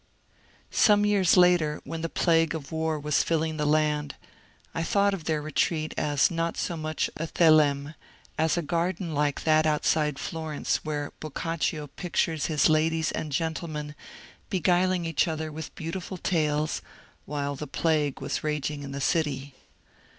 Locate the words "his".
12.47-12.67